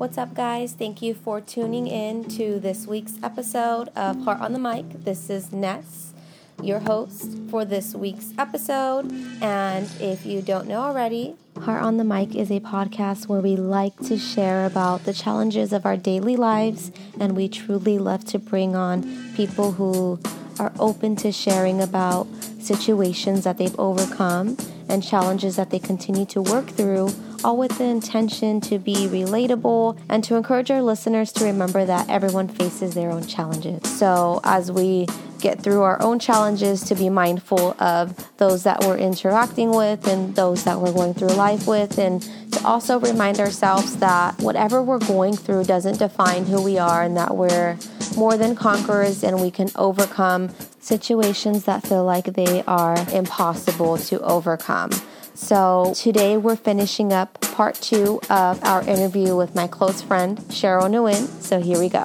[0.00, 0.72] What's up, guys?
[0.72, 5.04] Thank you for tuning in to this week's episode of Heart on the Mic.
[5.04, 6.14] This is Ness,
[6.62, 9.12] your host for this week's episode.
[9.42, 13.56] And if you don't know already, Heart on the Mic is a podcast where we
[13.56, 16.90] like to share about the challenges of our daily lives,
[17.20, 19.02] and we truly love to bring on
[19.36, 20.18] people who
[20.58, 22.26] are open to sharing about
[22.58, 24.56] situations that they've overcome
[24.88, 27.10] and challenges that they continue to work through
[27.44, 32.08] all with the intention to be relatable and to encourage our listeners to remember that
[32.08, 33.88] everyone faces their own challenges.
[33.98, 35.06] So, as we
[35.40, 40.34] get through our own challenges, to be mindful of those that we're interacting with and
[40.36, 44.98] those that we're going through life with, and to also remind ourselves that whatever we're
[44.98, 47.76] going through doesn't define who we are and that we're
[48.16, 50.50] more than conquerors and we can overcome
[50.80, 54.90] situations that feel like they are impossible to overcome.
[55.34, 60.88] So today we're finishing up part two of our interview with my close friend Cheryl
[60.88, 61.26] Nguyen.
[61.42, 62.04] So here we go.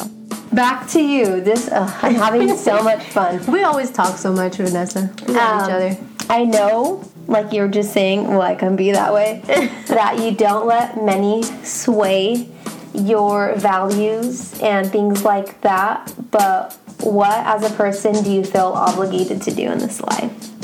[0.53, 1.41] Back to you.
[1.41, 3.45] This uh, I'm having so much fun.
[3.51, 5.13] We always talk so much, Vanessa.
[5.27, 6.07] We love um, each other.
[6.29, 9.41] I know, like you were just saying, well, I can be that way.
[9.87, 12.49] that you don't let many sway
[12.93, 16.13] your values and things like that.
[16.31, 20.54] But what, as a person, do you feel obligated to do in this life?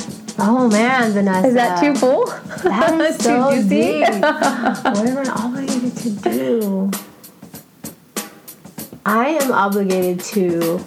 [0.44, 1.47] Oh man, Vanessa.
[1.50, 2.25] Is that too full?
[2.64, 4.02] That is so deep.
[4.09, 6.92] what am I obligated to do?
[9.06, 10.84] I am obligated to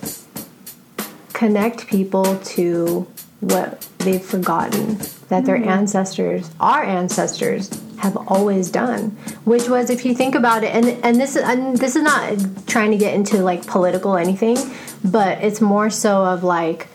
[1.34, 3.06] connect people to
[3.38, 5.68] what they've forgotten that their mm-hmm.
[5.68, 9.10] ancestors, our ancestors, have always done.
[9.44, 12.90] Which was, if you think about it, and and this and this is not trying
[12.90, 14.56] to get into like political anything,
[15.04, 16.88] but it's more so of like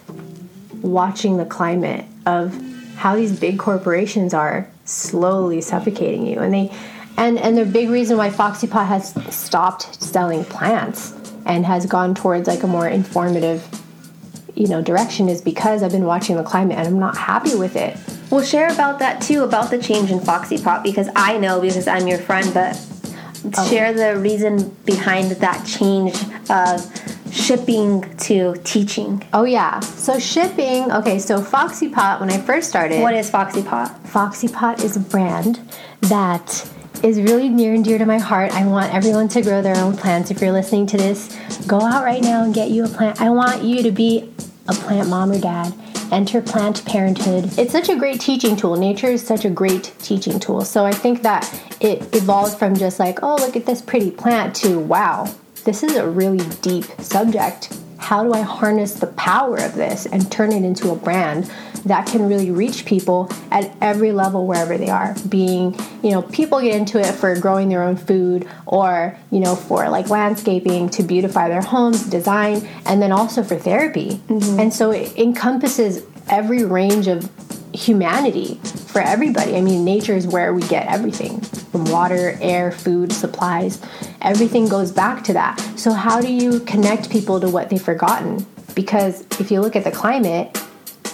[0.81, 2.53] watching the climate of
[2.95, 6.71] how these big corporations are slowly suffocating you and they
[7.17, 11.13] and and the big reason why Foxy Pot has stopped selling plants
[11.45, 13.67] and has gone towards like a more informative
[14.55, 17.76] you know direction is because I've been watching the climate and I'm not happy with
[17.76, 17.98] it.
[18.30, 21.87] We'll share about that too about the change in Foxy Pot because I know because
[21.87, 22.80] I'm your friend but
[23.58, 23.70] oh.
[23.70, 26.15] share the reason behind that change
[26.49, 29.23] of shipping to teaching?
[29.33, 29.79] Oh yeah.
[29.79, 30.91] So shipping.
[30.91, 31.19] Okay.
[31.19, 32.19] So Foxy Pot.
[32.19, 34.07] When I first started, what is Foxy Pot?
[34.07, 35.59] Foxy Pot is a brand
[36.01, 36.69] that
[37.03, 38.51] is really near and dear to my heart.
[38.53, 40.31] I want everyone to grow their own plants.
[40.31, 41.35] If you're listening to this,
[41.65, 43.21] go out right now and get you a plant.
[43.21, 44.31] I want you to be
[44.67, 45.73] a plant mom or dad.
[46.11, 47.57] Enter plant parenthood.
[47.57, 48.75] It's such a great teaching tool.
[48.75, 50.65] Nature is such a great teaching tool.
[50.65, 51.47] So I think that
[51.79, 55.31] it evolves from just like, oh, look at this pretty plant to wow,
[55.69, 57.77] this is a really deep subject.
[57.99, 61.52] How do I harness the power of this and turn it into a brand
[61.85, 65.15] that can really reach people at every level wherever they are?
[65.29, 69.55] Being, you know, people get into it for growing their own food or, you know,
[69.55, 74.19] for like landscaping to beautify their homes, design, and then also for therapy.
[74.27, 74.59] Mm-hmm.
[74.59, 77.29] And so it encompasses every range of
[77.75, 78.59] humanity
[78.99, 79.55] for everybody.
[79.55, 83.82] I mean, nature is where we get everything from water, air, food, supplies.
[84.21, 85.58] Everything goes back to that.
[85.77, 88.45] So, how do you connect people to what they've forgotten?
[88.76, 90.61] Because if you look at the climate,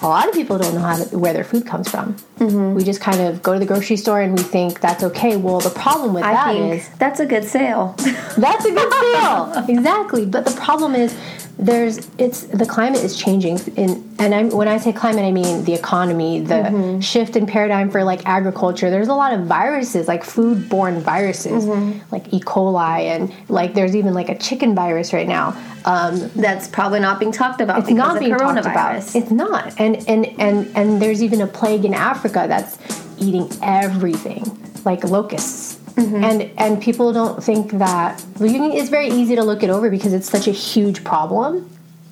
[0.01, 2.15] a lot of people don't know how to, where their food comes from.
[2.39, 2.73] Mm-hmm.
[2.73, 5.37] We just kind of go to the grocery store and we think that's okay.
[5.37, 7.93] Well, the problem with I that is that's a good sale.
[7.99, 10.25] that's a good sale, exactly.
[10.25, 11.15] But the problem is
[11.57, 15.63] there's it's the climate is changing in and I'm when I say climate I mean
[15.63, 16.99] the economy the mm-hmm.
[16.99, 21.99] shift in paradigm for like agriculture there's a lot of viruses like foodborne viruses mm-hmm.
[22.13, 22.41] like E.
[22.41, 25.55] coli and like there's even like a chicken virus right now
[25.85, 30.07] um, that's probably not being talked about it's not being talked about it's not and
[30.09, 32.77] and and and there's even a plague in Africa that's
[33.17, 34.43] eating everything
[34.83, 35.64] like locusts
[35.95, 36.23] Mm-hmm.
[36.23, 40.29] And and people don't think that it's very easy to look it over because it's
[40.29, 41.69] such a huge problem.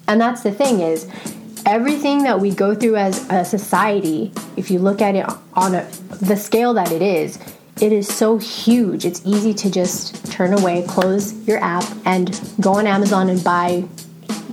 [0.07, 1.09] And that's the thing is
[1.65, 5.85] everything that we go through as a society, if you look at it on a,
[6.21, 7.39] the scale that it is,
[7.81, 9.05] it is so huge.
[9.05, 13.85] It's easy to just turn away, close your app, and go on Amazon and buy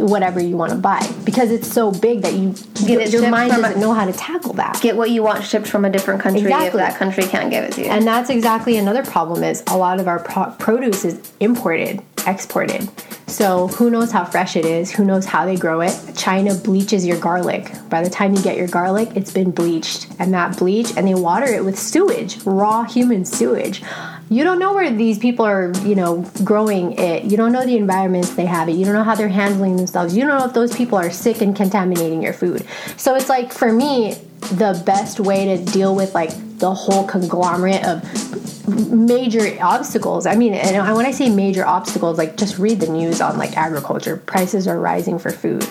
[0.01, 2.55] whatever you want to buy because it's so big that you
[2.87, 4.81] get it your mind doesn't a, know how to tackle that.
[4.81, 6.81] Get what you want shipped from a different country exactly.
[6.81, 7.89] if that country can't give it to you.
[7.89, 12.89] And that's exactly another problem is a lot of our pro- produce is imported, exported.
[13.27, 14.91] So who knows how fresh it is?
[14.91, 15.97] Who knows how they grow it?
[16.17, 17.71] China bleaches your garlic.
[17.89, 21.15] By the time you get your garlic, it's been bleached, and that bleach, and they
[21.15, 23.83] water it with sewage, raw human sewage
[24.31, 27.25] you don't know where these people are, you know, growing it.
[27.25, 28.77] You don't know the environments they have it.
[28.77, 30.17] You don't know how they're handling themselves.
[30.17, 32.65] You don't know if those people are sick and contaminating your food.
[32.97, 34.15] So it's like for me,
[34.53, 40.27] the best way to deal with like the whole conglomerate of major obstacles.
[40.27, 43.57] I mean, and when I say major obstacles, like just read the news on like
[43.57, 44.17] agriculture.
[44.17, 45.69] Prices are rising for food.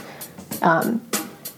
[0.62, 1.02] Um,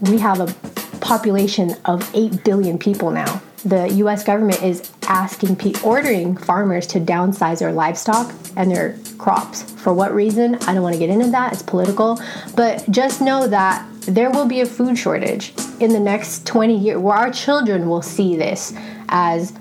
[0.02, 0.54] we have a
[1.00, 4.24] population of 8 billion people now the U.S.
[4.24, 9.64] government is asking, ordering farmers to downsize their livestock and their crops.
[9.64, 10.56] For what reason?
[10.56, 11.54] I don't want to get into that.
[11.54, 12.20] It's political,
[12.56, 16.98] but just know that there will be a food shortage in the next 20 years,
[16.98, 18.74] where our children will see this
[19.10, 19.54] as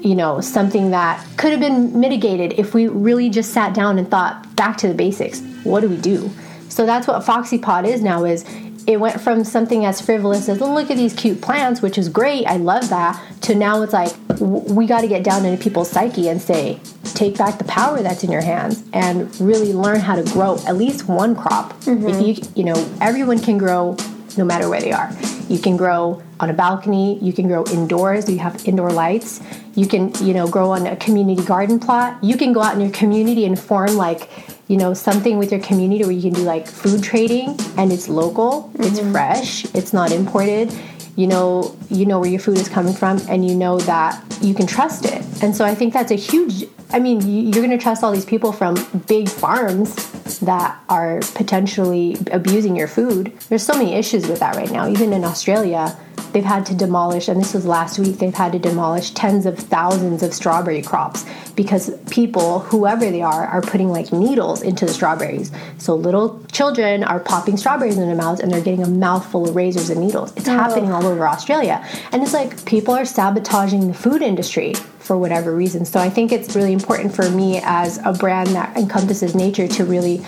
[0.00, 4.10] you know something that could have been mitigated if we really just sat down and
[4.10, 5.40] thought back to the basics.
[5.64, 6.30] What do we do?
[6.68, 8.24] So that's what Foxy Pot is now.
[8.24, 8.44] Is
[8.88, 12.08] it went from something as frivolous as oh, look at these cute plants which is
[12.08, 15.90] great i love that to now it's like we got to get down into people's
[15.90, 16.80] psyche and say
[17.14, 20.76] take back the power that's in your hands and really learn how to grow at
[20.76, 22.08] least one crop mm-hmm.
[22.08, 23.94] if you you know everyone can grow
[24.38, 25.10] no matter where they are
[25.48, 29.40] you can grow on a balcony you can grow indoors you have indoor lights
[29.74, 32.80] you can you know grow on a community garden plot you can go out in
[32.80, 34.30] your community and form like
[34.68, 38.08] you know something with your community where you can do like food trading and it's
[38.08, 38.84] local mm-hmm.
[38.84, 40.72] it's fresh it's not imported.
[41.16, 44.54] You know you know where your food is coming from and you know that you
[44.54, 45.24] can trust it.
[45.42, 48.24] And so i think that's a huge i mean you're going to trust all these
[48.24, 48.76] people from
[49.06, 53.32] big farms that are potentially abusing your food.
[53.48, 55.98] There's so many issues with that right now even in australia
[56.32, 59.58] they've had to demolish, and this was last week, they've had to demolish tens of
[59.58, 64.92] thousands of strawberry crops because people, whoever they are, are putting like needles into the
[64.92, 65.50] strawberries.
[65.78, 69.56] So little children are popping strawberries in their mouths and they're getting a mouthful of
[69.56, 70.32] razors and needles.
[70.36, 70.52] It's oh.
[70.52, 71.84] happening all over Australia.
[72.12, 75.84] And it's like people are sabotaging the food industry for whatever reason.
[75.84, 79.84] So I think it's really important for me as a brand that encompasses nature to
[79.84, 80.24] really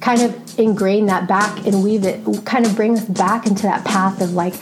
[0.00, 3.84] kind of ingrain that back and weave it, kind of bring us back into that
[3.84, 4.54] path of like,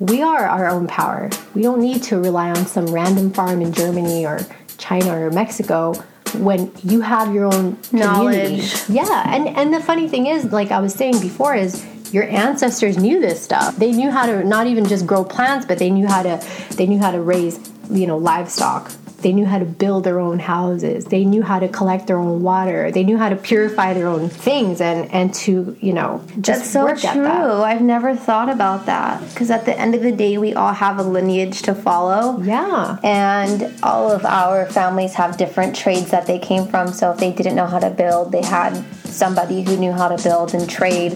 [0.00, 1.30] we are our own power.
[1.54, 4.40] We don't need to rely on some random farm in Germany or
[4.78, 5.94] China or Mexico
[6.34, 8.74] when you have your own knowledge.
[8.88, 12.96] Yeah, and and the funny thing is, like I was saying before, is your ancestors
[12.96, 13.76] knew this stuff.
[13.76, 16.44] They knew how to not even just grow plants, but they knew how to
[16.76, 17.58] they knew how to raise
[17.90, 18.90] you know livestock
[19.24, 21.06] they knew how to build their own houses.
[21.06, 22.92] They knew how to collect their own water.
[22.92, 26.70] They knew how to purify their own things and and to you know just That's
[26.70, 27.22] so true.
[27.22, 27.50] That.
[27.50, 30.98] I've never thought about that because at the end of the day, we all have
[30.98, 32.38] a lineage to follow.
[32.42, 36.88] Yeah, and all of our families have different trades that they came from.
[36.88, 40.22] So if they didn't know how to build, they had somebody who knew how to
[40.22, 41.12] build and trade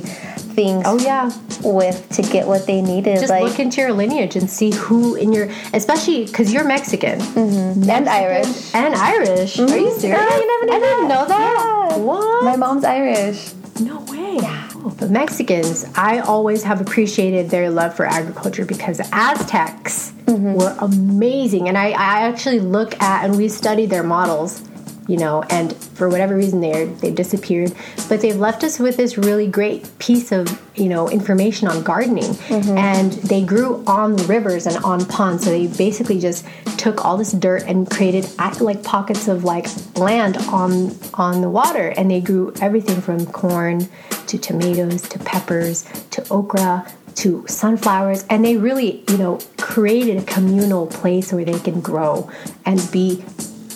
[0.58, 1.30] things oh yeah
[1.62, 5.14] with to get what they needed just like, look into your lineage and see who
[5.14, 7.86] in your especially because you're mexican, mm-hmm.
[7.86, 9.72] mexican, and irish and irish mm-hmm.
[9.72, 10.00] are you mm-hmm.
[10.00, 11.96] serious you never knew i didn't know that yeah.
[11.98, 14.68] what my mom's irish no way yeah.
[14.74, 20.54] Oh, but mexicans i always have appreciated their love for agriculture because aztecs mm-hmm.
[20.54, 24.60] were amazing and I, I actually look at and we study their models
[25.08, 27.72] you know, and for whatever reason they they've disappeared.
[28.08, 32.34] But they've left us with this really great piece of you know information on gardening,
[32.34, 32.78] mm-hmm.
[32.78, 35.44] and they grew on rivers and on ponds.
[35.44, 36.46] So they basically just
[36.76, 38.28] took all this dirt and created
[38.60, 39.66] like pockets of like
[39.96, 43.88] land on on the water, and they grew everything from corn
[44.26, 50.22] to tomatoes to peppers to okra to sunflowers and they really you know created a
[50.22, 52.30] communal place where they can grow
[52.64, 53.24] and be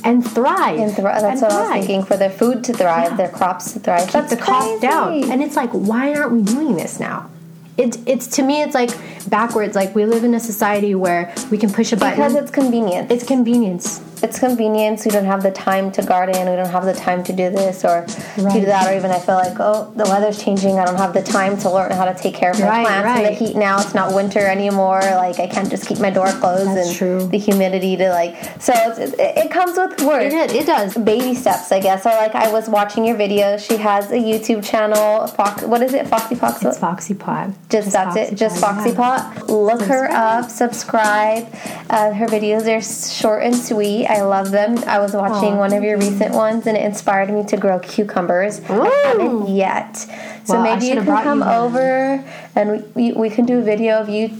[0.04, 0.78] and thrive.
[0.78, 1.52] And thri- that's and what thrive.
[1.52, 2.04] I was thinking.
[2.04, 3.16] For their food to thrive, yeah.
[3.16, 4.04] their crops to thrive.
[4.04, 4.50] Keep that's the crazy.
[4.50, 5.30] cost down.
[5.30, 7.30] And it's like, why aren't we doing this now?
[7.78, 8.90] It's it's to me, it's like
[9.28, 9.74] backwards.
[9.74, 13.10] Like we live in a society where we can push a button because it's convenience
[13.10, 15.04] It's convenience it's convenience.
[15.04, 16.48] We don't have the time to garden.
[16.48, 18.06] We don't have the time to do this or
[18.38, 18.52] right.
[18.52, 18.88] do that.
[18.88, 20.78] Or even I feel like, oh, the weather's changing.
[20.78, 23.04] I don't have the time to learn how to take care of my right, plants
[23.04, 23.26] right.
[23.26, 23.80] in the heat now.
[23.80, 25.00] It's not winter anymore.
[25.00, 27.26] Like I can't just keep my door closed That's and true.
[27.26, 28.36] the humidity to like.
[28.60, 30.22] So it, it, comes with work.
[30.22, 30.96] It, it does.
[30.96, 32.06] Baby steps, I guess.
[32.06, 33.56] Or like I was watching your video.
[33.56, 35.26] She has a YouTube channel.
[35.26, 36.06] Fox, what is it?
[36.06, 36.62] Foxy Pot.
[36.62, 37.48] It's Foxy Pot.
[37.68, 38.36] Just, just that's Foxy it.
[38.36, 38.96] Just Foxy yeah.
[38.96, 39.48] Pot.
[39.48, 40.48] Look her up.
[40.48, 41.48] Subscribe.
[41.90, 42.80] Uh, her videos are
[43.12, 44.06] short and sweet.
[44.12, 44.78] I love them.
[44.86, 47.78] I was watching Aww, one of your recent ones and it inspired me to grow
[47.78, 48.60] cucumbers.
[48.70, 48.82] Ooh.
[48.82, 49.96] I haven't yet.
[49.96, 54.00] So well, maybe you can come you over and we, we can do a video
[54.00, 54.30] of you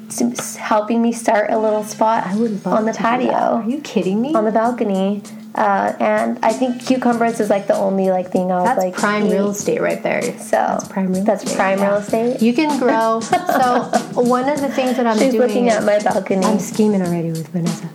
[0.58, 3.32] helping me start a little spot on the patio.
[3.32, 4.34] Are you kidding me?
[4.34, 5.22] On the balcony.
[5.54, 8.94] Uh, and I think cucumbers is like the only like thing I was that's like
[8.94, 9.32] prime eat.
[9.32, 10.22] real estate right there.
[10.38, 11.56] So that's prime real that's estate.
[11.56, 11.88] prime yeah.
[11.88, 12.42] real estate.
[12.42, 13.20] You can grow.
[13.20, 13.82] so
[14.14, 15.46] one of the things that I'm She's doing.
[15.46, 16.44] looking at my balcony.
[16.46, 17.90] I'm scheming already with Vanessa.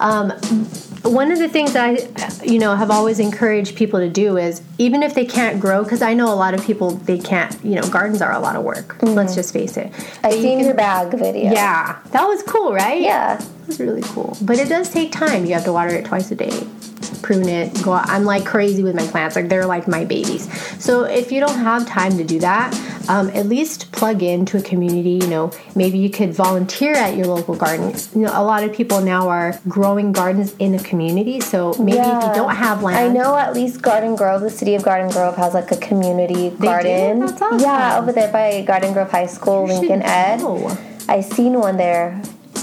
[0.00, 0.32] Um,
[1.04, 1.98] one of the things I,
[2.42, 6.02] you know, have always encouraged people to do is even if they can't grow, because
[6.02, 7.56] I know a lot of people they can't.
[7.64, 9.02] You know, gardens are a lot of work.
[9.02, 9.34] Let's mm-hmm.
[9.34, 9.92] just face it.
[10.22, 11.52] I But you seen can- your bag video.
[11.52, 13.00] Yeah, that was cool, right?
[13.00, 13.40] Yeah.
[13.40, 14.36] It was really cool.
[14.42, 15.44] But it does take time.
[15.44, 16.66] You have to water it twice a day,
[17.22, 18.08] prune it, go out.
[18.08, 19.36] I'm like crazy with my plants.
[19.36, 20.50] Like they're like my babies.
[20.82, 22.74] So if you don't have time to do that,
[23.08, 25.18] um, at least plug into a community.
[25.24, 27.94] You know, maybe you could volunteer at your local garden.
[28.14, 31.40] You know, a lot of people now are growing gardens in a community.
[31.40, 34.74] So maybe if you don't have land, I know at least Garden Grove, the city
[34.74, 36.56] of Garden Grove, has like a community do?
[36.56, 37.20] garden.
[37.20, 37.60] That's awesome.
[37.60, 40.40] Yeah, over there by Garden Grove High School, You Lincoln Ed.
[41.08, 42.20] I seen one there.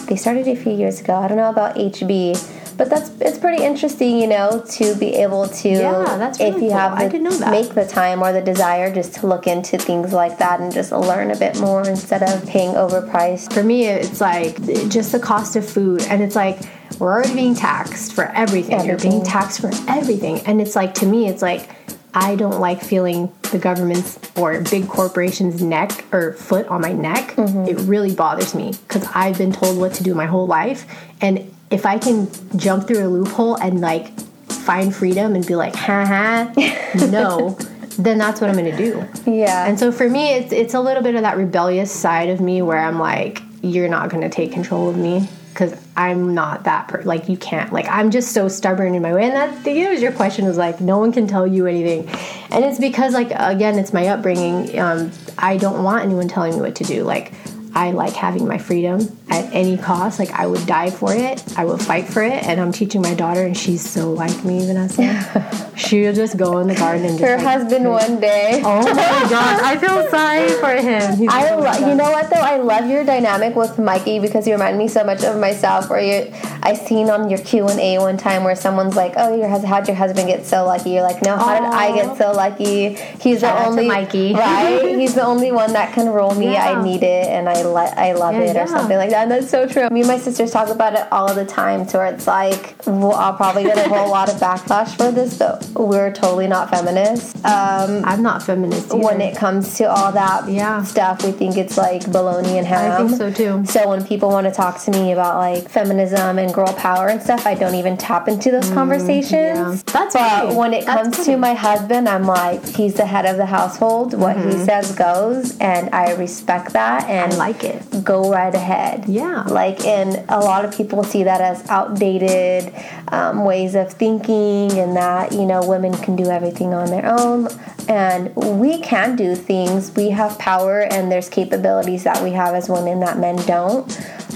[0.07, 1.15] They started a few years ago.
[1.15, 5.47] I don't know about HB, but that's it's pretty interesting, you know, to be able
[5.47, 6.71] to Yeah, that's if you cool.
[6.71, 7.51] have I the didn't know that.
[7.51, 10.91] make the time or the desire just to look into things like that and just
[10.91, 13.53] learn a bit more instead of paying overpriced.
[13.53, 14.55] For me, it's like
[14.89, 16.57] just the cost of food, and it's like
[16.97, 18.83] we're already being taxed for everything.
[18.83, 21.69] You're being taxed for everything, and it's like to me, it's like
[22.13, 27.35] I don't like feeling the government's or big corporations' neck or foot on my neck.
[27.35, 27.67] Mm-hmm.
[27.67, 30.85] It really bothers me because I've been told what to do my whole life,
[31.21, 35.75] and if I can jump through a loophole and like find freedom and be like,
[35.75, 36.53] ha ha,
[37.09, 37.57] no.
[37.97, 39.05] Then that's what I'm gonna do.
[39.29, 39.65] Yeah.
[39.65, 42.61] And so for me, it's it's a little bit of that rebellious side of me
[42.61, 46.87] where I'm like, you're not going to take control of me because I'm not that
[46.87, 49.25] per- like you can't like I'm just so stubborn in my way.
[49.25, 52.07] And that the was your question was like, no one can tell you anything,
[52.49, 54.79] and it's because like again, it's my upbringing.
[54.79, 57.03] Um, I don't want anyone telling me what to do.
[57.03, 57.33] Like.
[57.73, 60.19] I like having my freedom at any cost.
[60.19, 61.43] Like I would die for it.
[61.57, 62.43] I would fight for it.
[62.43, 65.71] And I'm teaching my daughter, and she's so like me, Vanessa.
[65.77, 68.61] She'll just go in the garden and just Her like, husband one day.
[68.63, 68.93] Oh my
[69.29, 71.17] god, I feel sorry for him.
[71.17, 74.53] He's I lo- you know what though I love your dynamic with Mikey because you
[74.53, 75.89] remind me so much of myself.
[75.89, 76.31] Where you,
[76.63, 79.63] I seen on your Q and A one time where someone's like, "Oh, your hus-
[79.63, 82.93] how'd your husband get so lucky?" You're like, "No, how did I get so lucky?"
[83.21, 84.33] He's Shout out the only Mikey.
[84.33, 84.95] right.
[84.99, 86.41] He's the only one that can roll me.
[86.51, 86.71] Yeah.
[86.71, 88.63] I need it, and I le- I love Yeah, it, yeah.
[88.63, 89.23] or something like that.
[89.23, 89.89] And that's so true.
[89.89, 91.85] Me and my sisters talk about it all the time.
[91.87, 95.37] To where it's like, well, I'll probably get a whole lot of backlash for this,
[95.37, 97.35] but we're totally not feminists.
[97.45, 98.97] Um, I'm not feminist either.
[98.97, 100.83] when it comes to all that Yeah.
[100.83, 102.91] stuff, we think it's like baloney and ham.
[102.91, 103.65] I think so too.
[103.65, 107.21] So when people want to talk to me about like feminism and girl power and
[107.21, 109.31] stuff, I don't even tap into those conversations.
[109.31, 109.93] Mm, yeah.
[109.93, 110.55] That's but okay.
[110.55, 111.25] when it That's comes good.
[111.25, 114.13] to my husband, I'm like, he's the head of the household.
[114.13, 114.51] What Mm-hmm.
[114.59, 117.07] he says goes, and I respect that.
[117.09, 118.03] And I like it.
[118.03, 119.05] go right ahead.
[119.07, 119.43] Yeah.
[119.43, 122.73] Like, and a lot of people see that as outdated
[123.09, 127.47] um, ways of thinking, and that, you know, women can do everything on their own.
[127.87, 129.91] And we can do things.
[129.95, 133.87] We have power, and there's capabilities that we have as women that men don't.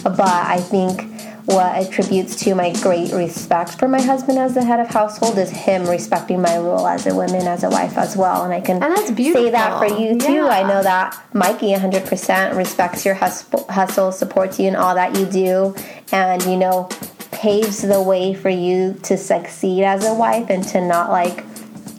[0.03, 1.11] But I think
[1.45, 5.51] what attributes to my great respect for my husband as the head of household is
[5.51, 8.43] him respecting my role as a woman, as a wife as well.
[8.43, 10.33] And I can And that's say that for you too.
[10.33, 10.47] Yeah.
[10.47, 15.25] I know that Mikey 100% respects your hustle, hustle, supports you in all that you
[15.27, 15.75] do,
[16.11, 16.89] and you know,
[17.31, 21.43] paves the way for you to succeed as a wife and to not like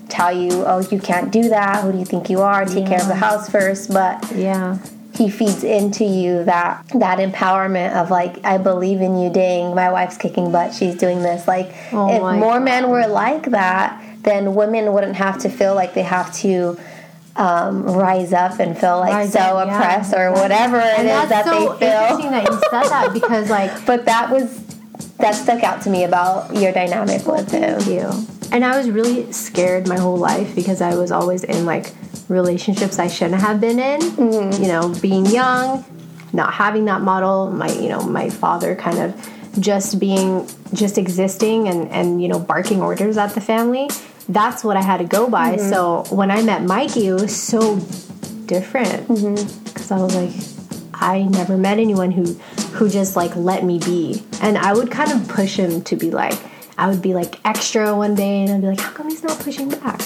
[0.09, 1.85] tell you, oh, you can't do that.
[1.85, 2.65] Who do you think you are?
[2.65, 3.93] Take care of the house first.
[3.93, 4.79] But Yeah.
[5.17, 9.31] He feeds into you that that empowerment of like I believe in you.
[9.31, 10.75] Dang, my wife's kicking butt.
[10.75, 11.47] She's doing this.
[11.49, 15.95] Like Oh if more men were like that, then women wouldn't have to feel like
[15.95, 16.79] they have to.
[17.39, 19.77] Um, rise up and feel like Rise so up, yeah.
[19.77, 22.01] oppressed or whatever it And is that so they feel.
[22.01, 24.59] interesting that you said that because like But that was
[25.19, 27.79] that stuck out to me about your dynamic with him.
[27.79, 28.27] Thank you.
[28.53, 31.93] And I was really scared my whole life because I was always in like
[32.29, 34.01] relationships I shouldn't have been in.
[34.01, 34.63] Mm-hmm.
[34.63, 35.85] You know, being young,
[36.33, 41.69] not having that model, my you know, my father kind of just being just existing
[41.69, 43.89] and and you know, barking orders at the family.
[44.29, 45.57] That's what I had to go by.
[45.57, 45.71] Mm-hmm.
[45.71, 47.77] So when I met Mikey, it was so
[48.47, 49.65] different Mm-hmm.
[49.65, 50.33] because I was like,
[50.95, 52.35] I never met anyone who
[52.73, 56.11] who just like let me be, and I would kind of push him to be
[56.11, 56.39] like,
[56.77, 59.39] I would be like extra one day, and I'd be like, how come he's not
[59.41, 60.01] pushing back?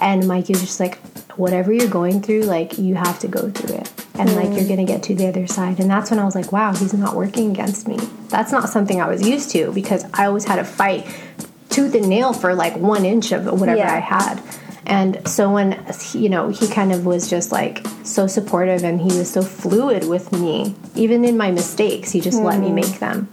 [0.00, 0.98] And Mikey was just like,
[1.36, 4.68] whatever you're going through, like you have to go through it, and like you're mm.
[4.68, 5.80] gonna get to the other side.
[5.80, 7.96] And that's when I was like, wow, he's not working against me.
[8.28, 11.06] That's not something I was used to because I always had to fight
[11.68, 13.94] tooth and nail for like one inch of whatever Yeah.
[13.94, 14.42] I had.
[14.86, 19.18] And so when you know he kind of was just like so supportive and he
[19.18, 22.74] was so fluid with me, even in my mistakes, he just let me mm-hmm.
[22.76, 23.28] make them.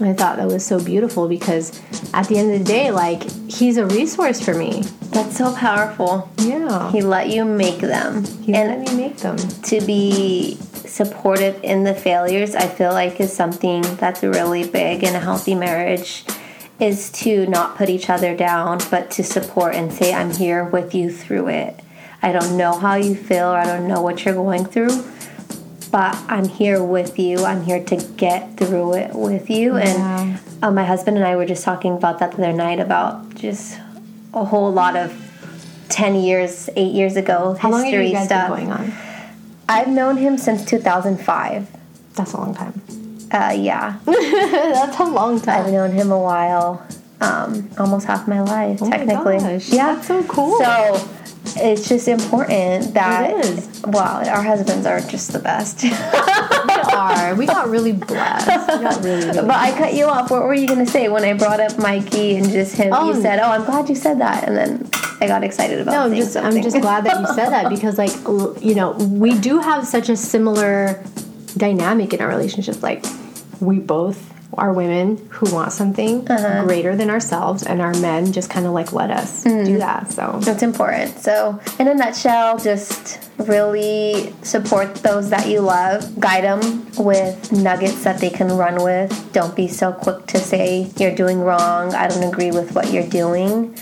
[0.00, 1.80] I thought that was so beautiful because
[2.14, 4.82] at the end of the day, like he's a resource for me.
[5.10, 6.30] That's so powerful.
[6.38, 8.24] Yeah, He let you make them.
[8.42, 9.36] he and let me make them.
[9.38, 15.14] to be supportive in the failures, I feel like is something that's really big in
[15.14, 16.24] a healthy marriage.
[16.78, 20.94] is to not put each other down, but to support and say, I'm here with
[20.94, 21.80] you through it.
[22.22, 25.04] I don't know how you feel, or I don't know what you're going through,
[25.90, 27.44] but I'm here with you.
[27.44, 29.76] I'm here to get through it with you.
[29.76, 30.20] Yeah.
[30.20, 33.34] And uh, my husband and I were just talking about that the other night about
[33.34, 33.78] just
[34.34, 35.12] a whole lot of
[35.88, 38.54] 10 years, 8 years ago How long have history you guys stuff.
[38.56, 38.92] been going on?
[39.68, 41.66] I've known him since 2005.
[42.14, 42.80] That's a long time.
[43.30, 45.66] Uh, yeah, That's a long time.
[45.66, 46.86] I've known him a while,
[47.20, 49.38] um, almost half my life, Oh my technically.
[49.38, 50.58] gosh, yeah, that's so cool.
[50.58, 51.08] So
[51.56, 53.82] it's just important that It is.
[53.86, 55.82] well, our husbands are just the best.
[55.82, 57.34] We are.
[57.34, 58.46] We got really blessed.
[58.48, 60.30] We got really, really but I cut you off.
[60.30, 62.92] What were you gonna say when I brought up Mikey and just him?
[62.92, 63.06] Oh.
[63.06, 64.90] you um, said, "Oh, I'm glad you said that," and then
[65.20, 66.56] I got excited about No, I'm just something.
[66.56, 68.12] I'm just glad that you said that because like
[68.62, 71.02] you know we do have such a similar
[71.56, 73.04] dynamic in our relationship Like
[73.60, 76.64] we both are women who want something uh-huh.
[76.64, 79.78] greater than ourselves, and our men just kind of like let us do mm.
[79.78, 80.10] that.
[80.10, 81.18] So It's important.
[81.18, 86.18] So, in a nutshell, just really support those that you love.
[86.18, 89.32] Guide them with nuggets that they can run with.
[89.32, 91.94] Don't be so quick to say you're doing wrong.
[91.94, 93.76] I don't agree with what you're doing.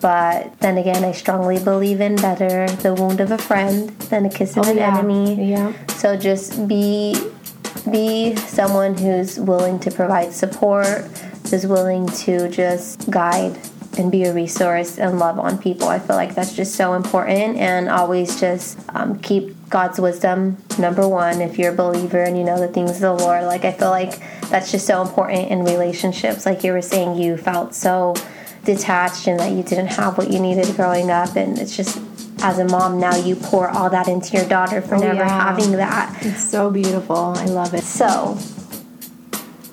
[0.00, 4.30] But then again, I strongly believe in better the wound of a friend than a
[4.30, 4.98] kiss of oh, an Oh, yeah.
[4.98, 5.50] enemy.
[5.50, 5.72] Yeah.
[5.88, 7.16] So just be
[7.80, 11.04] be someone who's willing to provide support,
[11.50, 13.58] who's willing to just guide
[13.98, 15.88] and be a resource and love on people.
[15.88, 21.08] I feel like that's just so important, and always just um, keep God's wisdom number
[21.08, 21.40] one.
[21.40, 23.90] If you're a believer and you know the things of the Lord, like I feel
[23.90, 26.46] like that's just so important in relationships.
[26.46, 28.14] Like you were saying, you felt so
[28.64, 31.98] detached and that you didn't have what you needed growing up, and it's just
[32.42, 35.28] as a mom now you pour all that into your daughter for oh, never yeah.
[35.28, 36.16] having that.
[36.24, 37.16] it's so beautiful.
[37.16, 37.82] I love it.
[37.82, 38.38] So,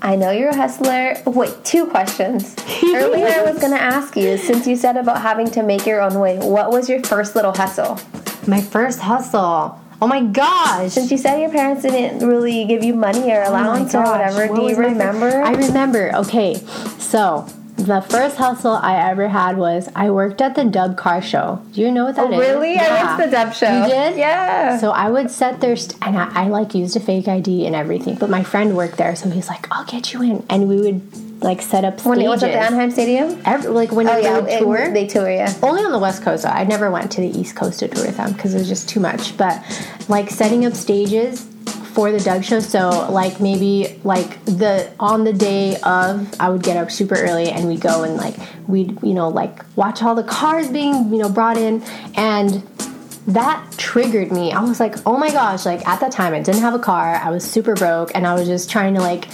[0.01, 1.15] I know you're a hustler.
[1.25, 2.55] Wait, two questions.
[2.83, 6.01] Earlier, I was going to ask you, since you said about having to make your
[6.01, 7.99] own way, what was your first little hustle?
[8.47, 9.79] My first hustle.
[9.99, 10.91] Oh my gosh.
[10.91, 14.47] Since you said your parents didn't really give you money or Oh allowance or whatever,
[14.47, 15.41] what do you remember?
[15.41, 16.15] I remember.
[16.17, 16.55] Okay,
[16.99, 17.47] so
[17.77, 21.61] the first hustle I ever had was I worked at the Dub Car Show.
[21.73, 22.35] Do you know what that oh, is?
[22.35, 22.75] Oh, really?
[22.77, 23.83] I went to the Dub Show.
[23.83, 24.17] You did?
[24.17, 24.77] Yeah.
[24.79, 27.75] So I would set their st- and I, I like used a fake ID and
[27.75, 30.81] everything, but my friend worked there, so he's like, "I'll get you in," and we
[30.81, 31.01] would
[31.43, 32.07] like set up stages.
[32.09, 33.39] when it was at the Anaheim Stadium?
[33.45, 34.39] Every, like when Oh, they yeah.
[34.39, 35.53] would it- tour, they tour, yeah.
[35.61, 36.49] only on the west coast though.
[36.49, 38.89] i never went to the east coast to tour with them because it was just
[38.89, 39.61] too much but
[40.09, 41.45] like setting up stages
[41.97, 46.61] for the dub show so like maybe like the on the day of i would
[46.61, 48.35] get up super early and we'd go and like
[48.67, 51.81] we'd you know like watch all the cars being you know brought in
[52.13, 52.61] and
[53.27, 54.53] that triggered me.
[54.53, 57.15] I was like, oh my gosh, like at that time I didn't have a car,
[57.15, 59.27] I was super broke, and I was just trying to like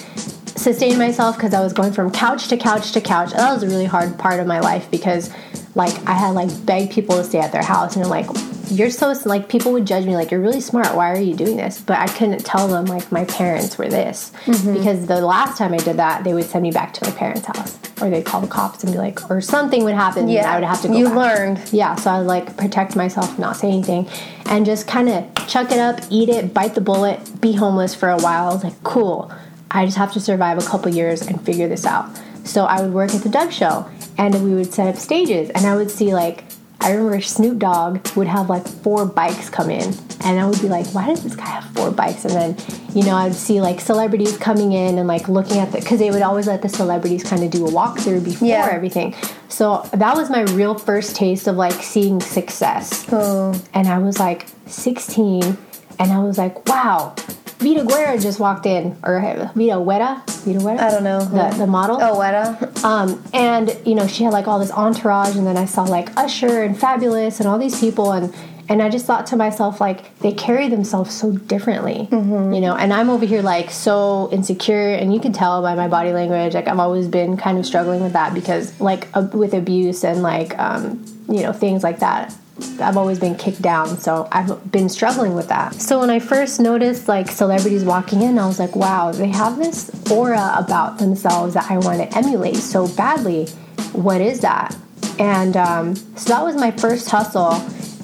[0.56, 3.34] sustain myself because I was going from couch to couch to couch.
[3.34, 5.30] That was a really hard part of my life because
[5.76, 8.26] like I had like begged people to stay at their house, and I'm like,
[8.70, 10.96] you're so like people would judge me like you're really smart.
[10.96, 11.82] Why are you doing this?
[11.82, 14.74] But I couldn't tell them like my parents were this mm-hmm.
[14.74, 17.46] because the last time I did that, they would send me back to my parents'
[17.46, 17.78] house.
[18.02, 20.28] Or they'd call the cops and be like, or something would happen.
[20.28, 21.16] and I would have to go You back.
[21.16, 21.62] learned.
[21.72, 24.08] Yeah, so I would like protect myself, not say anything,
[24.48, 28.10] and just kind of chuck it up, eat it, bite the bullet, be homeless for
[28.10, 28.60] a while.
[28.64, 29.32] Like, cool.
[29.72, 32.10] I just have to survive a couple years and figure this out.
[32.44, 35.66] So I would work at the Dub Show, and we would set up stages, and
[35.66, 36.44] I would see like.
[36.84, 39.94] I remember Snoop Dogg would have like four bikes come in,
[40.26, 42.58] and I would be like, "Why does this guy have four bikes?" And then,
[42.94, 46.12] you know, I'd see like celebrities coming in and like looking at the because they
[46.12, 48.68] would always let the celebrities kind of do a walkthrough before Yeah.
[48.72, 49.16] everything.
[49.48, 53.06] So that was my real first taste of like seeing success.
[53.12, 53.54] Oh.
[53.74, 55.58] And I was like 16,
[56.00, 57.16] and I was like, wow,
[57.64, 59.20] Vida Guerra just walked in, or
[59.56, 60.82] Vida Guerra, Vida Guerra.
[60.82, 61.24] I don't know.
[61.24, 61.98] The, the model.
[62.02, 62.84] Oh, Weta.
[62.84, 66.16] Um, and you know, she had like all this entourage, and then I saw like
[66.18, 68.34] Usher and Fabolous and all these people, and
[68.70, 72.76] and I just thought to myself like they carry themselves so differently, you know.
[72.76, 76.54] And I'm over here like so insecure, and you can tell by my body language.
[76.54, 80.22] Like I've always been kind of struggling with that because like uh, with abuse and
[80.22, 82.36] like um, you know things like that.
[82.80, 85.74] I've always been kicked down, so I've been struggling with that.
[85.76, 89.58] So when I first noticed like celebrities walking in, I was like, wow, they have
[89.58, 93.48] this aura about themselves that I want to emulate so badly.
[93.94, 94.76] What is that?
[95.20, 97.54] And um, so that was my first hustle.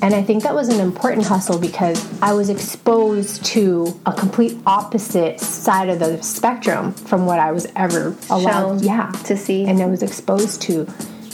[0.02, 4.58] And I think that was an important hustle because I was exposed to a complete
[4.66, 9.66] opposite side of the spectrum from what I was ever allowed Shown yeah, to see.
[9.66, 10.88] And I was exposed to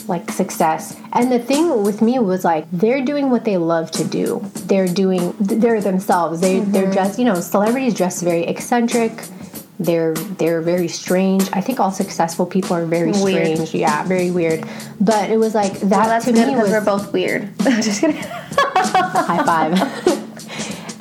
[0.08, 0.98] like success.
[1.14, 4.42] And the thing with me was like they're doing what they love to do.
[4.66, 6.42] They're doing they're themselves.
[6.42, 6.92] They they're mm-hmm.
[6.94, 9.12] dressed, you know, celebrities dress very eccentric.
[9.80, 11.50] They're they're very strange.
[11.54, 13.58] I think all successful people are very Weird.
[13.58, 13.74] strange.
[13.74, 14.66] Yeah, very weird.
[15.02, 17.58] But it was like that Well, that's to me because was we're both weird.
[17.60, 18.22] Just kidding.
[18.22, 20.22] high five.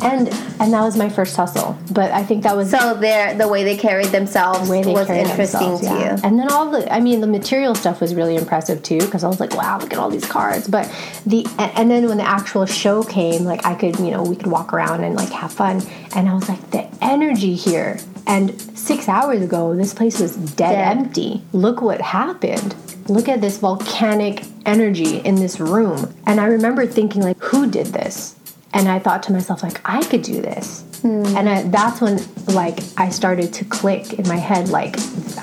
[0.04, 0.28] and
[0.60, 1.76] and that was my first hustle.
[1.90, 5.06] But I think that was So their the way they carried themselves way they was
[5.06, 6.14] carry interesting to yeah.
[6.16, 6.20] you.
[6.22, 9.28] And then all the, I mean, the material stuff was really impressive too because I
[9.28, 10.68] was like, wow, look at all these cards.
[10.68, 10.86] But
[11.26, 14.46] the, and then when the actual show came, like I could, you know, we could
[14.46, 15.82] walk around and like have fun.
[16.14, 17.98] And I was like, the energy here.
[18.26, 20.96] And six hours ago, this place was dead, Dead.
[20.98, 21.42] empty.
[21.52, 22.74] Look what happened.
[23.08, 26.14] Look at this volcanic energy in this room.
[26.26, 28.33] And I remember thinking, like, who did this?
[28.76, 30.84] And I thought to myself, like, I could do this.
[31.04, 34.96] And I, that's when, like, I started to click in my head, like,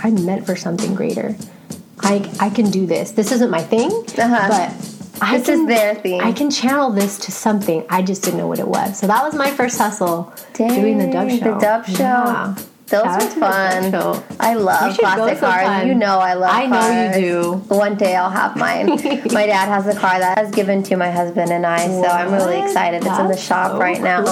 [0.03, 1.35] I'm meant for something greater.
[1.99, 3.11] I, I can do this.
[3.11, 4.47] This isn't my thing, Uh-huh.
[4.49, 6.19] but I This is can, their thing.
[6.19, 7.85] I can channel this to something.
[7.89, 8.99] I just didn't know what it was.
[8.99, 11.37] So that was my first hustle doing the dub show.
[11.37, 12.03] The dub show.
[12.03, 12.55] Yeah.
[12.91, 13.39] Those Shout out were to the
[13.91, 14.37] dub fun.
[14.39, 15.65] I love classic sometime.
[15.65, 15.87] cars.
[15.87, 17.17] You know I love I know cars.
[17.17, 17.53] you do.
[17.75, 18.87] One day I'll have mine.
[19.31, 22.31] my dad has a car that was given to my husband and I, so I'm
[22.33, 22.97] really excited.
[23.05, 24.23] It's in the shop so right now.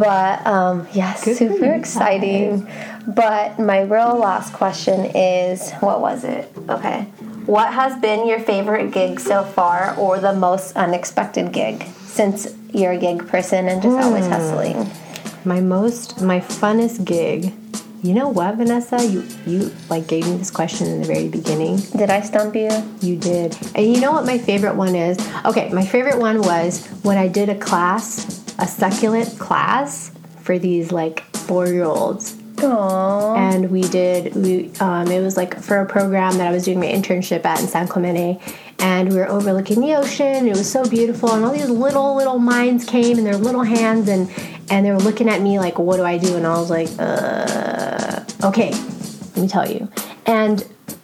[0.00, 2.68] But um, yes, Good super exciting.
[3.06, 6.52] But my real last question is, what was it?
[6.68, 7.02] Okay.
[7.46, 11.84] What has been your favorite gig so far, or the most unexpected gig?
[12.04, 14.32] Since you're a gig person and just always Hmm.
[14.32, 14.90] hustling.
[15.44, 17.52] My most, my funnest gig.
[18.02, 19.04] You know what, Vanessa?
[19.04, 21.78] You you like gave me this question in the very beginning.
[21.96, 22.70] Did I stump you?
[23.00, 23.56] You did.
[23.74, 25.18] And you know what my favorite one is?
[25.44, 30.92] Okay, my favorite one was when I did a class, a succulent class for these
[30.92, 32.36] like four year olds.
[32.56, 33.36] Aww.
[33.36, 36.80] And we did, we, um, it was like for a program that I was doing
[36.80, 38.40] my internship at in San Clemente.
[38.80, 40.46] And we were overlooking the ocean.
[40.46, 41.32] It was so beautiful.
[41.32, 44.30] And all these little, little minds came in their little hands and,
[44.70, 46.36] and they were looking at me like, what do I do?
[46.36, 49.88] And I was like, uh, okay, let me tell you.
[50.26, 50.60] And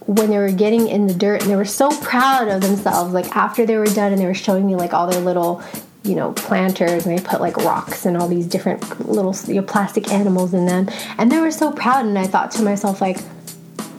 [0.07, 3.35] when they were getting in the dirt and they were so proud of themselves, like
[3.35, 5.63] after they were done and they were showing me like all their little,
[6.05, 9.67] you know, planters and they put like rocks and all these different little you know,
[9.67, 10.89] plastic animals in them.
[11.19, 12.05] And they were so proud.
[12.05, 13.19] And I thought to myself, like,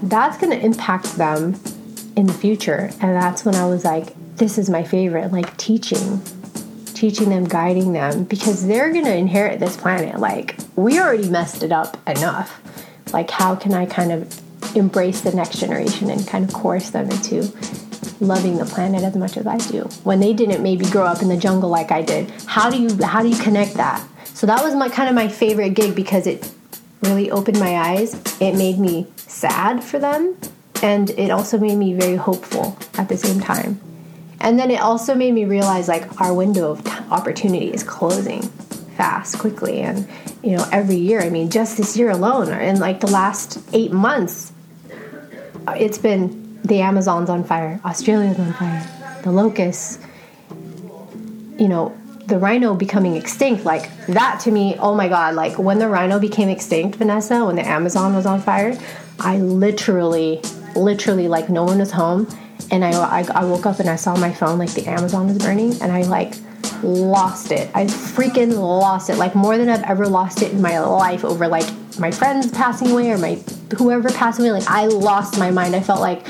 [0.04, 1.56] that's going to impact them
[2.16, 2.92] in the future.
[3.02, 6.22] And that's when I was like, this is my favorite, like teaching
[6.96, 10.20] teaching them, guiding them, because they're going to inherit this planet.
[10.20, 12.62] Like, we already messed it up enough.
[13.14, 14.42] Like, how can I kind of
[14.76, 17.54] embrace the next generation and kind of coerce them into
[18.20, 19.82] loving the planet as much as I do?
[20.04, 22.32] When they didn't maybe grow up in the jungle like I did.
[22.48, 24.06] How do you how do you connect that?
[24.24, 26.50] So that was my kind of my favorite gig because it
[27.04, 28.16] really opened my eyes.
[28.42, 30.36] It made me sad for them
[30.86, 33.82] and it also made me very hopeful at the same time.
[34.40, 38.44] And then it also made me realize like our window of t- opportunity is closing
[38.96, 39.80] fast, quickly.
[39.82, 40.08] And,
[40.44, 43.60] you know, every year, I mean, just this year alone, or in like the last
[43.74, 44.54] eight months,
[45.70, 48.86] it's been the Amazon's on fire, Australia's on fire,
[49.24, 49.98] the locusts,
[51.58, 53.66] you know, the rhino becoming extinct.
[53.66, 57.56] Like that to me, oh my God, like when the rhino became extinct, Vanessa, when
[57.56, 58.78] the Amazon was on fire,
[59.20, 60.42] I literally,
[60.76, 62.28] literally, like no one was home
[62.72, 65.38] and I, I, I woke up and I saw my phone like the Amazon was
[65.38, 66.36] burning and I like
[66.84, 67.70] lost it.
[67.74, 69.18] I freaking lost it.
[69.18, 71.66] Like more than I've ever lost it in my life over like
[72.00, 73.36] my friends passing away or my
[73.78, 74.52] whoever passed away.
[74.52, 75.76] Like I lost my mind.
[75.76, 76.26] I felt like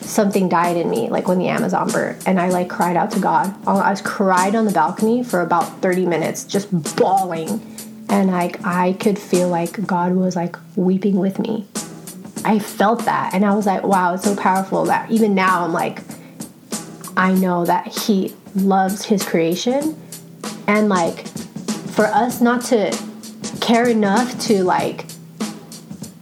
[0.00, 3.20] something died in me like when the Amazon burnt and I like cried out to
[3.20, 3.54] God.
[3.66, 7.60] I was cried on the balcony for about 30 minutes just bawling
[8.08, 11.66] and like I could feel like God was like weeping with me.
[12.44, 15.72] I felt that and I was like, wow, it's so powerful that even now I'm
[15.72, 16.00] like,
[17.16, 19.98] I know that He loves His creation
[20.66, 21.26] and like
[21.94, 22.96] for us not to
[23.60, 25.06] care enough to like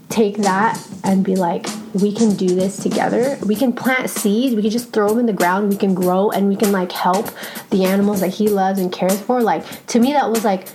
[0.09, 3.39] take that and be like, we can do this together.
[3.45, 4.55] We can plant seeds.
[4.55, 5.69] We can just throw them in the ground.
[5.71, 7.31] We can grow and we can like help
[7.71, 9.43] the animals that He loves and cares for.
[9.43, 10.69] Like to me, that was like,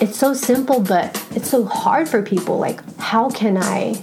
[0.00, 2.58] it's so simple, but it's so hard for people.
[2.58, 4.00] Like, how can I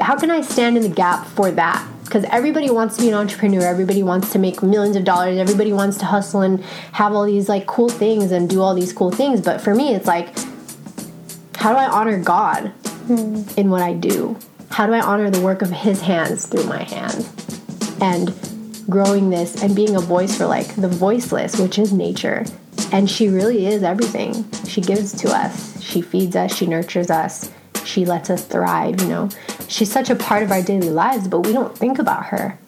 [0.00, 1.86] how can I stand in the gap for that?
[2.04, 5.72] Because everybody wants to be an entrepreneur, everybody wants to make millions of dollars, everybody
[5.72, 9.10] wants to hustle and have all these like cool things and do all these cool
[9.10, 9.40] things.
[9.40, 10.36] But for me, it's like,
[11.56, 12.68] how do I honor God
[13.06, 13.42] hmm.
[13.56, 14.38] in what I do?
[14.70, 17.30] How do I honor the work of His hands through my hands?
[18.00, 18.34] And
[18.88, 22.44] growing this and being a voice for like the voiceless, which is nature.
[22.92, 24.44] And she really is everything.
[24.66, 27.50] She gives to us, she feeds us, she nurtures us,
[27.84, 29.28] she lets us thrive, you know.
[29.68, 32.58] She's such a part of our daily lives, but we don't think about her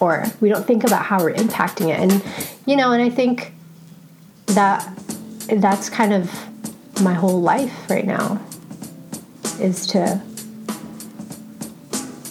[0.00, 1.98] or we don't think about how we're impacting it.
[2.00, 2.22] And,
[2.66, 3.52] you know, and I think
[4.48, 4.88] that
[5.48, 6.30] that's kind of
[7.02, 8.40] my whole life right now.
[9.60, 10.20] is to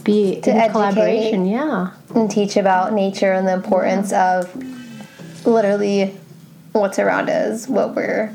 [0.03, 1.45] be To in collaboration.
[1.47, 1.91] Yeah.
[2.13, 4.53] and teach about nature and the importance of
[5.45, 6.15] literally
[6.73, 8.31] what's around us, what we're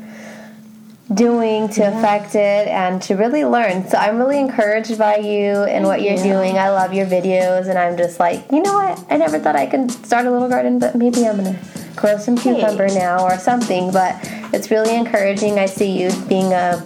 [1.13, 3.87] doing to affect it, and to really learn.
[3.87, 6.23] So I'm really encouraged by you and what you're you.
[6.23, 6.57] doing.
[6.57, 9.03] I love your videos, and I'm just like, you know what?
[9.09, 11.59] I never thought I could start a little garden, but maybe I'm gonna
[11.95, 13.91] grow some cucumber now or something.
[13.91, 14.15] But
[14.53, 15.59] it's really encouraging.
[15.59, 16.81] I see you being a,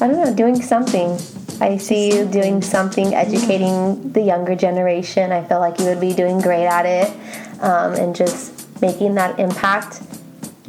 [0.00, 1.18] I don't know, doing something.
[1.62, 5.30] I see you doing something, educating the younger generation.
[5.30, 7.10] I feel like you would be doing great at it,
[7.62, 10.02] um, and just making that impact.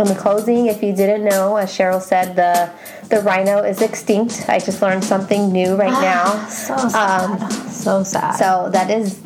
[0.01, 2.71] In the closing, if you didn't know, as Cheryl said, the
[3.09, 4.45] the rhino is extinct.
[4.47, 6.47] I just learned something new right now.
[6.47, 7.49] So sad.
[7.69, 8.35] so sad.
[8.35, 9.19] So that is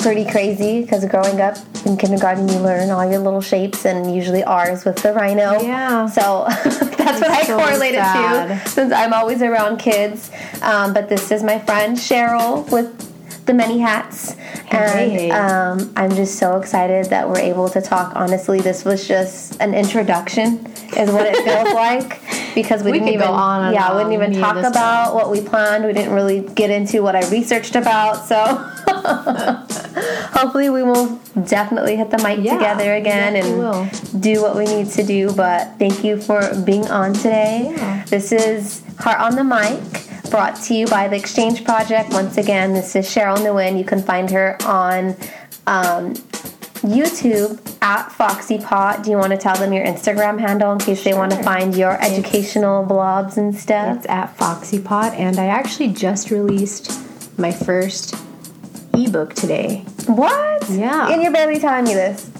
[0.00, 4.42] pretty crazy because growing up in kindergarten, you learn all your little shapes and usually
[4.42, 5.60] ours with the rhino.
[5.60, 6.06] Yeah.
[6.06, 8.64] So that's what I so correlated sad.
[8.64, 10.32] to since I'm always around kids.
[10.62, 13.11] Um, but this is my friend Cheryl with
[13.46, 14.32] the many hats.
[14.32, 15.30] Hey.
[15.30, 18.12] And um, I'm just so excited that we're able to talk.
[18.14, 22.20] Honestly, this was just an introduction, is what it feels like,
[22.54, 25.30] because we, We didn't even on and yeah we on, didn't even talk about what
[25.30, 25.84] we planned.
[25.84, 28.26] We didn't really get into what I researched about.
[28.26, 28.36] So
[30.32, 34.64] hopefully we will definitely hit the mic Yeah, together again we and do what we
[34.64, 35.32] need to do.
[35.32, 37.72] But thank you for being on today.
[37.74, 38.04] Yeah.
[38.06, 40.11] This is Heart on the Mic.
[40.32, 42.10] Brought to you by the Exchange Project.
[42.10, 43.76] Once again, this is Cheryl Nguyen.
[43.76, 45.10] You can find her on
[45.66, 46.14] um,
[46.80, 49.04] YouTube at Foxy Pot.
[49.04, 51.76] Do you want to tell them your Instagram handle in case they want to find
[51.76, 53.98] your educational blogs and stuff?
[53.98, 56.98] It's at Foxy Pot, and I actually just released
[57.38, 58.14] my first
[58.94, 59.84] ebook today.
[60.06, 60.66] What?
[60.70, 61.10] Yeah.
[61.10, 62.30] And you're barely telling me this.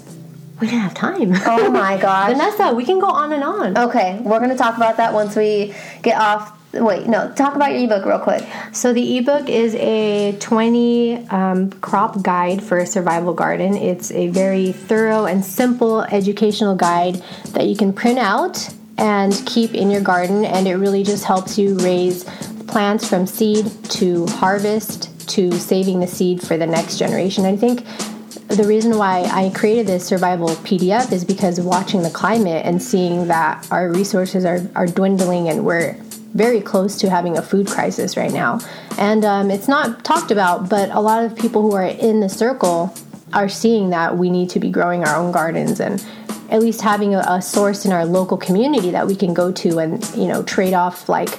[0.62, 1.34] We didn't have time.
[1.44, 2.32] Oh my gosh.
[2.32, 3.76] Vanessa, we can go on and on.
[3.76, 6.58] Okay, we're gonna talk about that once we get off.
[6.74, 8.48] Wait, no, talk about your ebook real quick.
[8.72, 13.76] So the ebook is a 20 um, crop guide for a survival garden.
[13.76, 19.74] It's a very thorough and simple educational guide that you can print out and keep
[19.74, 22.24] in your garden, and it really just helps you raise
[22.68, 27.44] plants from seed to harvest to saving the seed for the next generation.
[27.44, 27.84] I think
[28.48, 33.28] the reason why I created this survival PDF is because watching the climate and seeing
[33.28, 35.96] that our resources are, are dwindling and we're
[36.34, 38.58] very close to having a food crisis right now.
[38.98, 42.28] And um, it's not talked about, but a lot of people who are in the
[42.28, 42.94] circle
[43.32, 46.04] are seeing that we need to be growing our own gardens and
[46.50, 49.78] at least having a, a source in our local community that we can go to
[49.78, 51.38] and you know trade off like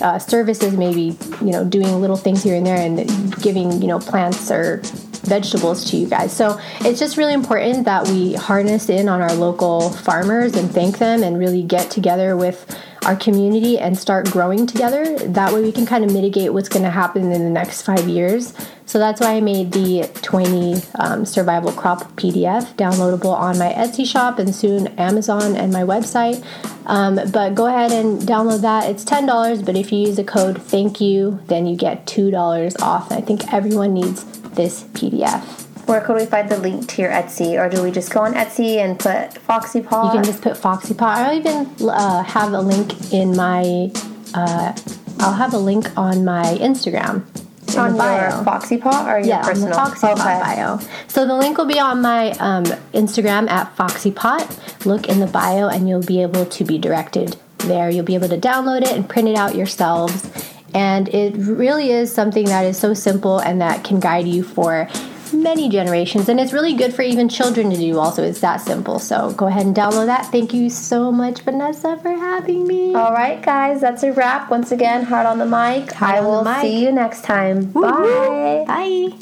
[0.00, 3.98] uh, services maybe you know doing little things here and there and giving you know
[3.98, 4.80] plants or
[5.24, 9.32] vegetables to you guys so it's just really important that we harness in on our
[9.34, 12.66] local farmers and thank them and really get together with
[13.04, 16.84] our community and start growing together that way we can kind of mitigate what's going
[16.84, 18.54] to happen in the next five years
[18.86, 24.06] so that's why i made the 20 um, survival crop pdf downloadable on my etsy
[24.06, 26.44] shop and soon amazon and my website
[26.86, 28.90] um, but go ahead and download that.
[28.90, 32.30] It's ten dollars, but if you use the code "Thank You," then you get two
[32.30, 33.12] dollars off.
[33.12, 35.61] I think everyone needs this PDF.
[35.86, 38.34] Where could we find the link to your Etsy, or do we just go on
[38.34, 40.06] Etsy and put Foxy Paw?
[40.06, 41.18] You can just put Foxy Pot.
[41.18, 43.90] I'll even uh, have a link in my.
[44.34, 44.74] Uh,
[45.18, 47.24] I'll have a link on my Instagram.
[47.68, 48.36] in on bio.
[48.36, 49.74] your Foxy Paw or your yeah, personal?
[49.74, 50.78] Foxy Pot bio.
[51.08, 52.64] So the link will be on my um,
[52.94, 54.58] Instagram at Foxy Pot.
[54.84, 57.90] Look in the bio, and you'll be able to be directed there.
[57.90, 60.30] You'll be able to download it and print it out yourselves.
[60.74, 64.88] And it really is something that is so simple and that can guide you for
[65.32, 66.28] many generations.
[66.28, 67.98] And it's really good for even children to do.
[67.98, 68.98] Also, it's that simple.
[68.98, 70.26] So go ahead and download that.
[70.26, 72.94] Thank you so much, Vanessa, for having me.
[72.94, 74.50] All right, guys, that's a wrap.
[74.50, 75.92] Once again, Heart on the Mic.
[75.92, 76.60] Heart I will mic.
[76.62, 77.72] see you next time.
[77.72, 78.64] Woo, Bye.
[78.66, 79.18] Bye.